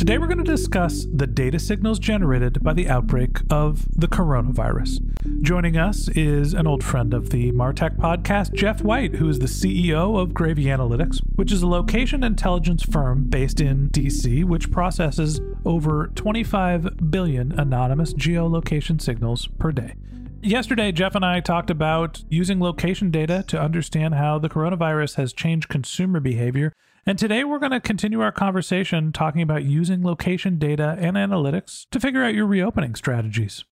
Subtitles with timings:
[0.00, 4.98] Today we're going to discuss the data signals generated by the outbreak of the coronavirus.
[5.42, 9.44] Joining us is an old friend of the Martech Podcast, Jeff White, who is the
[9.44, 15.38] CEO of Gravy Analytics, which is a location intelligence firm based in DC, which processes
[15.66, 19.96] over 25 billion anonymous geolocation signals per day.
[20.42, 25.34] Yesterday, Jeff and I talked about using location data to understand how the coronavirus has
[25.34, 26.72] changed consumer behavior
[27.06, 31.86] and today we're going to continue our conversation talking about using location data and analytics
[31.90, 33.64] to figure out your reopening strategies.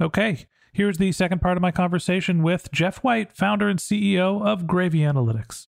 [0.00, 4.66] Okay, here's the second part of my conversation with Jeff White, founder and CEO of
[4.66, 5.66] Gravy Analytics.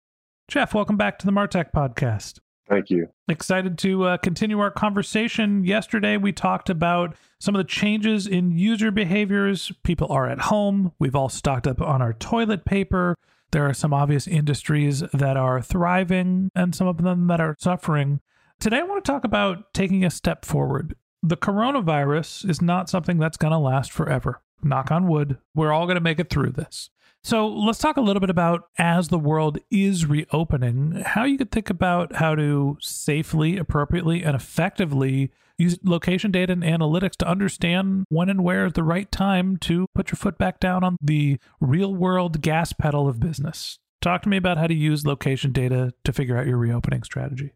[0.49, 2.39] Jeff, welcome back to the Martech podcast.
[2.69, 3.09] Thank you.
[3.29, 5.65] Excited to uh, continue our conversation.
[5.65, 9.71] Yesterday, we talked about some of the changes in user behaviors.
[9.85, 10.93] People are at home.
[10.99, 13.17] We've all stocked up on our toilet paper.
[13.53, 18.21] There are some obvious industries that are thriving and some of them that are suffering.
[18.59, 20.97] Today, I want to talk about taking a step forward.
[21.23, 24.43] The coronavirus is not something that's going to last forever.
[24.63, 26.91] Knock on wood, we're all going to make it through this.
[27.23, 31.51] So let's talk a little bit about as the world is reopening, how you could
[31.51, 38.05] think about how to safely, appropriately, and effectively use location data and analytics to understand
[38.09, 41.39] when and where is the right time to put your foot back down on the
[41.61, 43.79] real world gas pedal of business.
[44.03, 47.53] Talk to me about how to use location data to figure out your reopening strategy.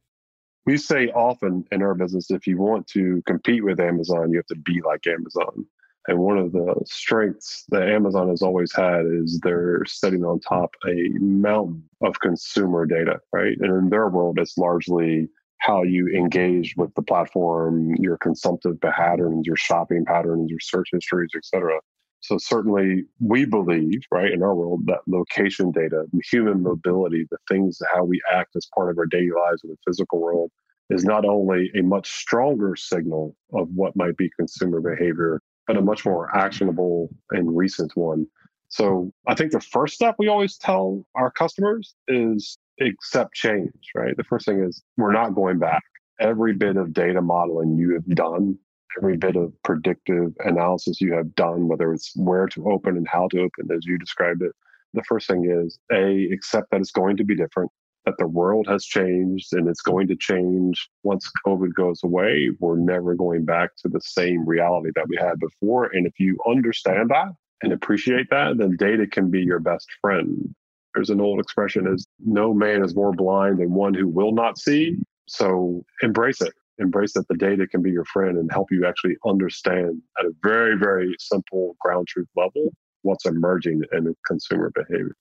[0.67, 4.47] We say often in our business if you want to compete with Amazon, you have
[4.47, 5.67] to be like Amazon.
[6.09, 10.75] And one of the strengths that Amazon has always had is they're sitting on top
[10.87, 13.57] a mountain of consumer data, right?
[13.61, 15.29] And in their world, it's largely
[15.61, 21.31] how you engage with the platform, your consumptive patterns, your shopping patterns, your search histories,
[21.37, 21.81] etc.
[22.21, 27.79] So certainly we believe, right, in our world that location data, human mobility, the things
[27.93, 30.51] how we act as part of our daily lives in the physical world
[30.91, 35.83] is not only a much stronger signal of what might be consumer behavior, but a
[35.83, 38.27] much more actionable and recent one.
[38.69, 44.17] So I think the first step we always tell our customers is accept change, right?
[44.17, 45.83] The first thing is we're not going back.
[46.19, 48.59] Every bit of data modeling you have done,
[48.99, 53.29] every bit of predictive analysis you have done, whether it's where to open and how
[53.29, 54.53] to open, as you described it,
[54.93, 57.71] the first thing is A, accept that it's going to be different
[58.07, 62.51] that the world has changed and it's going to change once COVID goes away.
[62.59, 65.91] We're never going back to the same reality that we had before.
[65.93, 67.29] And if you understand that
[67.63, 70.55] and appreciate that, then data can be your best friend.
[70.95, 74.59] There's an old expression is no man is more blind than one who will not
[74.59, 74.97] see.
[75.27, 76.53] So embrace it.
[76.79, 80.33] Embrace that the data can be your friend and help you actually understand at a
[80.43, 82.73] very, very simple ground truth level
[83.03, 85.17] what's emerging in consumer behaviors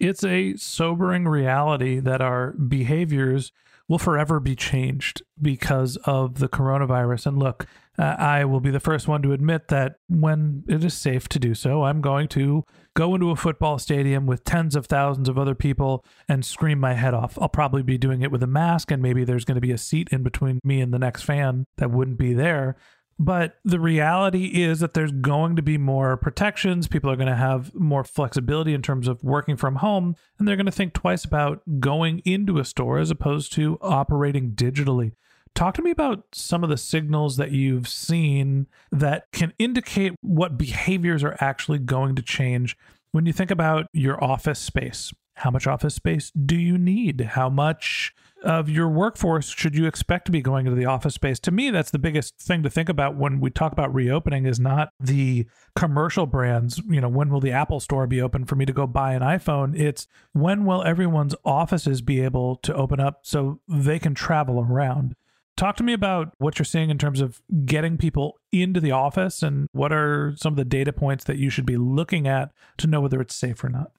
[0.00, 3.52] it's a sobering reality that our behaviors
[3.90, 7.26] will forever be changed because of the coronavirus.
[7.26, 7.66] And look,
[7.98, 11.40] uh, I will be the first one to admit that when it is safe to
[11.40, 12.62] do so, I'm going to
[12.94, 16.94] go into a football stadium with tens of thousands of other people and scream my
[16.94, 17.36] head off.
[17.40, 19.78] I'll probably be doing it with a mask, and maybe there's going to be a
[19.78, 22.76] seat in between me and the next fan that wouldn't be there.
[23.22, 26.88] But the reality is that there's going to be more protections.
[26.88, 30.56] People are going to have more flexibility in terms of working from home, and they're
[30.56, 35.12] going to think twice about going into a store as opposed to operating digitally.
[35.54, 40.56] Talk to me about some of the signals that you've seen that can indicate what
[40.56, 42.74] behaviors are actually going to change
[43.12, 45.12] when you think about your office space.
[45.34, 47.20] How much office space do you need?
[47.20, 51.38] How much of your workforce should you expect to be going into the office space?
[51.40, 54.58] To me, that's the biggest thing to think about when we talk about reopening is
[54.58, 55.46] not the
[55.76, 58.86] commercial brands, you know, when will the Apple store be open for me to go
[58.86, 59.78] buy an iPhone?
[59.78, 65.14] It's when will everyone's offices be able to open up so they can travel around?
[65.56, 69.42] Talk to me about what you're seeing in terms of getting people into the office
[69.42, 72.86] and what are some of the data points that you should be looking at to
[72.86, 73.90] know whether it's safe or not.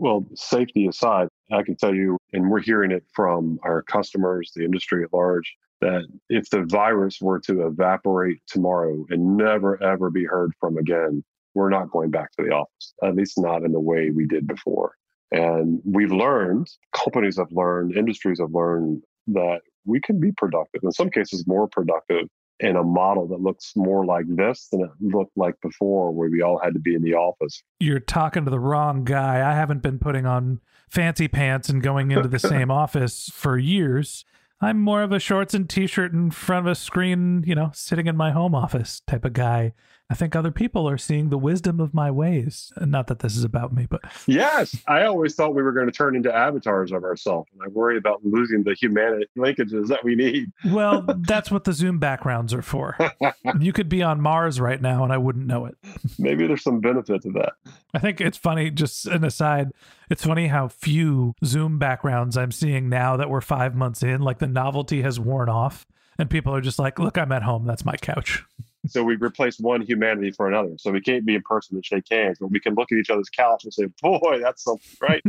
[0.00, 4.64] Well, safety aside, I can tell you, and we're hearing it from our customers, the
[4.64, 10.24] industry at large, that if the virus were to evaporate tomorrow and never ever be
[10.24, 11.22] heard from again,
[11.54, 14.46] we're not going back to the office, at least not in the way we did
[14.46, 14.94] before.
[15.32, 20.92] And we've learned, companies have learned, industries have learned that we can be productive, in
[20.92, 22.26] some cases, more productive
[22.60, 26.42] in a model that looks more like this than it looked like before, where we
[26.42, 27.62] all had to be in the office.
[27.78, 29.36] You're talking to the wrong guy.
[29.36, 34.24] I haven't been putting on fancy pants and going into the same office for years.
[34.60, 38.06] I'm more of a shorts and t-shirt in front of a screen, you know, sitting
[38.06, 39.72] in my home office type of guy.
[40.10, 42.72] I think other people are seeing the wisdom of my ways.
[42.80, 45.92] Not that this is about me, but yes, I always thought we were going to
[45.92, 50.16] turn into avatars of ourselves, and I worry about losing the humanity linkages that we
[50.16, 50.50] need.
[50.66, 52.96] well, that's what the Zoom backgrounds are for.
[53.60, 55.76] you could be on Mars right now, and I wouldn't know it.
[56.18, 57.52] Maybe there's some benefit to that.
[57.94, 58.70] I think it's funny.
[58.70, 59.70] Just an aside,
[60.10, 64.22] it's funny how few Zoom backgrounds I'm seeing now that we're five months in.
[64.22, 65.86] Like the novelty has worn off,
[66.18, 67.64] and people are just like, "Look, I'm at home.
[67.64, 68.44] That's my couch."
[68.86, 70.74] So we replace one humanity for another.
[70.78, 73.10] So we can't be in person and shake hands, but we can look at each
[73.10, 75.22] other's couch and say, boy, that's something, right?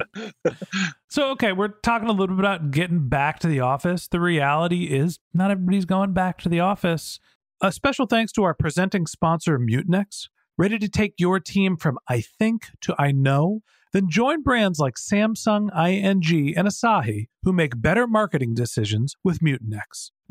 [1.10, 4.08] so, okay, we're talking a little bit about getting back to the office.
[4.08, 7.20] The reality is, not everybody's going back to the office.
[7.62, 10.30] A special thanks to our presenting sponsor, Mutinex.
[10.58, 13.62] Ready to take your team from I think to I know?
[13.94, 20.12] Then join brands like Samsung, ING, and Asahi who make better marketing decisions with Mutinex.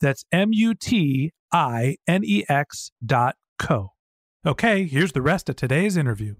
[0.00, 3.92] That's M U T I N E X dot co.
[4.46, 6.36] Okay, here's the rest of today's interview.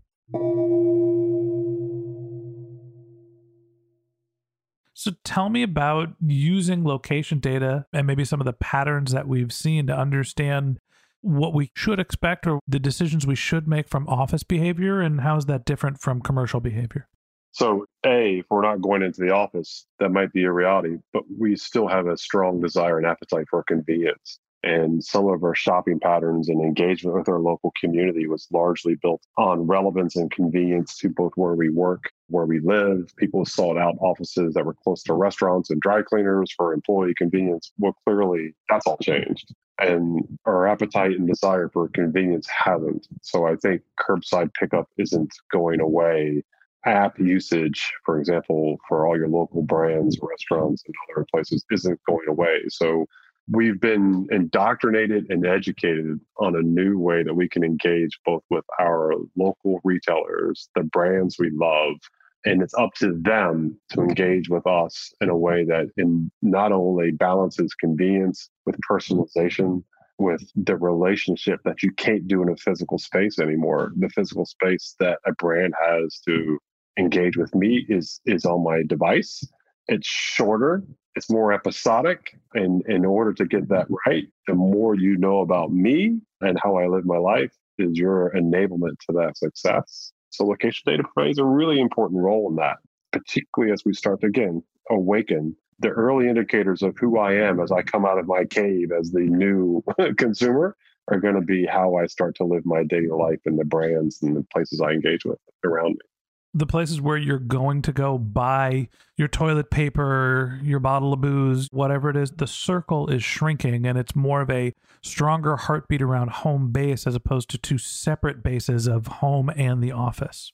[4.95, 9.53] So tell me about using location data and maybe some of the patterns that we've
[9.53, 10.79] seen to understand
[11.23, 15.37] what we should expect or the decisions we should make from office behavior and how
[15.37, 17.09] is that different from commercial behavior?
[17.53, 21.25] So, A, if we're not going into the office, that might be a reality, but
[21.39, 24.39] we still have a strong desire and appetite for convenience.
[24.63, 29.23] And some of our shopping patterns and engagement with our local community was largely built
[29.39, 33.11] on relevance and convenience to both where we work, where we live.
[33.17, 37.73] People sought out offices that were close to restaurants and dry cleaners for employee convenience.
[37.79, 39.55] Well, clearly that's all changed.
[39.79, 43.09] And our appetite and desire for convenience hasn't.
[43.23, 46.43] So I think curbside pickup isn't going away
[46.87, 52.29] app usage, for example, for all your local brands, restaurants, and other places isn't going
[52.29, 52.63] away.
[52.69, 53.07] So
[53.51, 58.65] we've been indoctrinated and educated on a new way that we can engage both with
[58.79, 61.97] our local retailers, the brands we love,
[62.45, 66.73] and it's up to them to engage with us in a way that in not
[66.73, 69.83] only balances convenience with personalization
[70.21, 73.93] with the relationship that you can't do in a physical space anymore.
[73.97, 76.59] The physical space that a brand has to
[77.01, 79.43] engage with me is is on my device.
[79.89, 80.85] It's shorter,
[81.17, 82.39] it's more episodic.
[82.55, 86.77] And in order to get that right, the more you know about me and how
[86.77, 90.13] I live my life is your enablement to that success.
[90.31, 92.77] So location data plays a really important role in that,
[93.11, 97.73] particularly as we start to again awaken the early indicators of who I am as
[97.73, 99.83] I come out of my cave as the new
[100.19, 100.77] consumer
[101.09, 104.23] are going to be how I start to live my daily life and the brands
[104.23, 106.10] and the places I engage with around me.
[106.53, 111.69] The places where you're going to go buy your toilet paper, your bottle of booze,
[111.71, 116.31] whatever it is, the circle is shrinking and it's more of a stronger heartbeat around
[116.31, 120.53] home base as opposed to two separate bases of home and the office.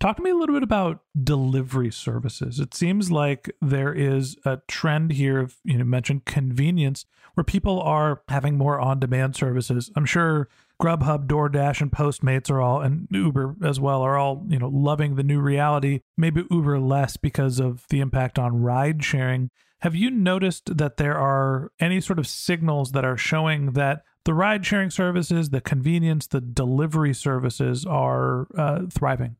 [0.00, 2.60] Talk to me a little bit about delivery services.
[2.60, 7.80] It seems like there is a trend here of, you know, mentioned convenience where people
[7.80, 9.90] are having more on demand services.
[9.96, 10.48] I'm sure
[10.80, 15.16] Grubhub, DoorDash, and Postmates are all, and Uber as well, are all, you know, loving
[15.16, 16.00] the new reality.
[16.16, 19.50] Maybe Uber less because of the impact on ride sharing.
[19.80, 24.34] Have you noticed that there are any sort of signals that are showing that the
[24.34, 29.36] ride sharing services, the convenience, the delivery services are uh, thriving?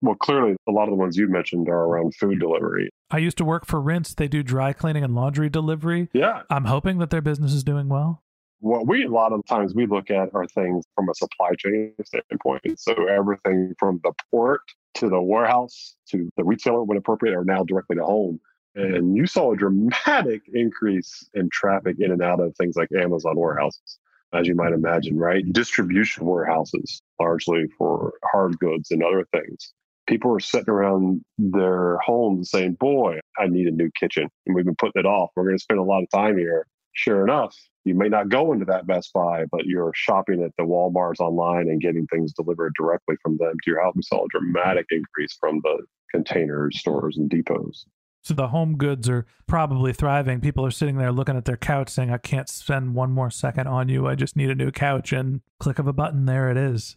[0.00, 2.90] Well, clearly, a lot of the ones you mentioned are around food delivery.
[3.10, 4.14] I used to work for Rinse.
[4.14, 6.08] They do dry cleaning and laundry delivery.
[6.12, 6.42] Yeah.
[6.50, 8.22] I'm hoping that their business is doing well.
[8.62, 11.92] What we, a lot of times, we look at are things from a supply chain
[12.04, 12.78] standpoint.
[12.78, 14.60] So everything from the port
[14.94, 18.38] to the warehouse to the retailer, when appropriate, or now directly to home.
[18.78, 18.94] Mm-hmm.
[18.94, 23.36] And you saw a dramatic increase in traffic in and out of things like Amazon
[23.36, 23.98] warehouses,
[24.32, 25.44] as you might imagine, right?
[25.52, 29.72] Distribution warehouses, largely for hard goods and other things
[30.08, 34.28] people are sitting around their homes saying, Boy, I need a new kitchen.
[34.46, 35.30] And we've been putting it off.
[35.36, 36.66] We're going to spend a lot of time here.
[36.94, 40.64] Sure enough, you may not go into that Best Buy, but you're shopping at the
[40.64, 43.94] Walmarts online and getting things delivered directly from them to your house.
[43.96, 45.78] We saw a dramatic increase from the
[46.10, 47.86] container stores and depots.
[48.24, 50.40] So the home goods are probably thriving.
[50.40, 53.66] People are sitting there looking at their couch saying, I can't spend one more second
[53.66, 54.06] on you.
[54.06, 55.12] I just need a new couch.
[55.12, 56.96] And click of a button, there it is.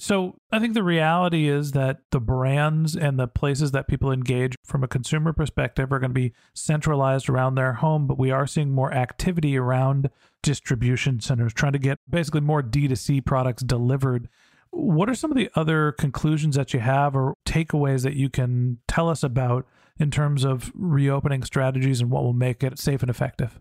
[0.00, 4.56] So I think the reality is that the brands and the places that people engage
[4.64, 8.46] from a consumer perspective are going to be centralized around their home, but we are
[8.46, 10.08] seeing more activity around
[10.42, 14.30] distribution centers, trying to get basically more D2C products delivered.
[14.70, 18.78] What are some of the other conclusions that you have or takeaways that you can
[18.88, 19.66] tell us about
[19.98, 23.60] in terms of reopening strategies and what will make it safe and effective?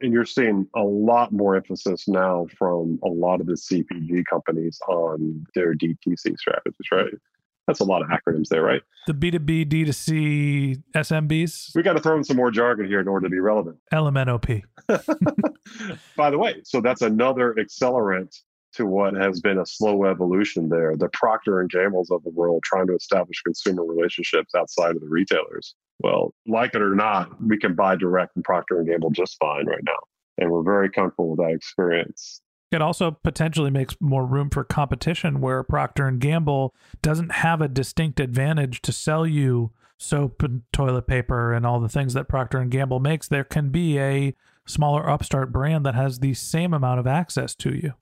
[0.00, 4.78] And you're seeing a lot more emphasis now from a lot of the CPG companies
[4.88, 7.12] on their DTC strategies, right?
[7.66, 8.82] That's a lot of acronyms there, right?
[9.06, 11.74] The B2B, D2C, SMBs.
[11.74, 13.78] We got to throw in some more jargon here in order to be relevant.
[13.92, 14.62] LMNOP.
[16.16, 18.38] By the way, so that's another accelerant
[18.74, 20.96] to what has been a slow evolution there.
[20.96, 25.08] The Procter and Gambles of the world trying to establish consumer relationships outside of the
[25.08, 25.74] retailers.
[26.00, 29.66] Well, like it or not, we can buy direct from Procter and Gamble just fine
[29.66, 29.98] right now,
[30.38, 32.40] and we're very comfortable with that experience.
[32.72, 37.68] It also potentially makes more room for competition where Procter and Gamble doesn't have a
[37.68, 42.58] distinct advantage to sell you soap and toilet paper and all the things that Procter
[42.58, 43.28] and Gamble makes.
[43.28, 44.34] There can be a
[44.66, 47.92] smaller upstart brand that has the same amount of access to you.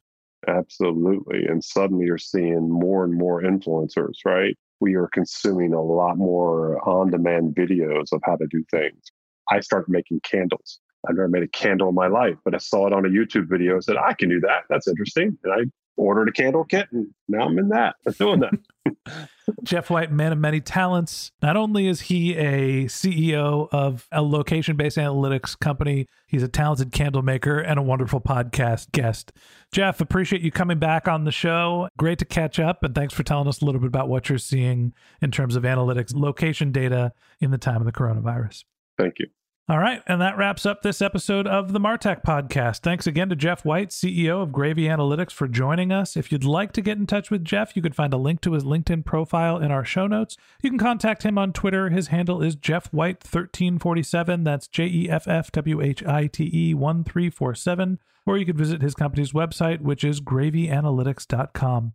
[0.49, 1.47] Absolutely.
[1.47, 4.57] And suddenly you're seeing more and more influencers, right?
[4.81, 9.13] We are consuming a lot more on demand videos of how to do things.
[9.51, 10.81] I started making candles.
[11.09, 13.49] I've never made a candle in my life, but I saw it on a YouTube
[13.49, 13.75] video.
[13.75, 14.63] And said, I can do that.
[14.69, 15.39] That's interesting.
[15.45, 15.59] And I
[15.97, 17.97] ordered a candle kit and now I'm in that.
[18.07, 19.29] I'm doing that.
[19.65, 21.33] Jeff White, man of many talents.
[21.43, 26.93] Not only is he a CEO of a location based analytics company, he's a talented
[26.93, 29.33] candle maker and a wonderful podcast guest.
[29.73, 31.89] Jeff, appreciate you coming back on the show.
[31.99, 32.83] Great to catch up.
[32.83, 35.65] And thanks for telling us a little bit about what you're seeing in terms of
[35.65, 38.65] analytics, location data in the time of the coronavirus.
[38.99, 39.27] Thank you.
[39.73, 40.03] All right.
[40.07, 42.81] And that wraps up this episode of the Martech podcast.
[42.81, 46.15] Thanks again to Jeff White, CEO of Gravy Analytics, for joining us.
[46.15, 48.53] If you'd like to get in touch with Jeff, you can find a link to
[48.53, 50.37] his LinkedIn profile in our show notes.
[50.63, 51.89] You can contact him on Twitter.
[51.89, 54.45] His handle is Jeff White1347.
[54.45, 57.99] That's J E F F W H I T E 1347.
[58.27, 61.95] Or you could visit his company's website, which is gravyanalytics.com.